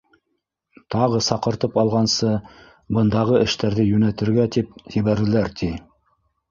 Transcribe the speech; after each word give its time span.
Тағы 0.95 1.19
саҡыртып 1.25 1.77
алғансы, 1.83 2.31
бындағы 2.99 3.43
эштәрҙе 3.45 3.87
йүнәтергә 3.93 4.51
тип 4.59 4.77
ебәрҙеләр, 5.01 5.57
ти. 5.63 5.73